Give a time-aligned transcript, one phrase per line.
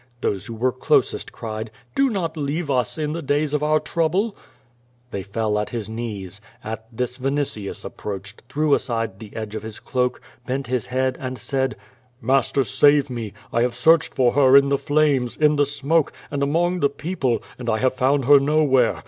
[0.21, 4.35] Those who were closest cried, "Do not leave us, in the days of our trouble/'
[5.11, 6.41] They fell at his knees.
[6.63, 11.37] At this Vinitius approached, threw aside the edge of his cloak, bent his head, and
[11.37, 11.75] said:
[12.19, 13.33] "Master, save me!
[13.53, 17.43] I have searched for her in the flames, in the smoke, and among the people,
[17.59, 18.99] and I have found her nowhere.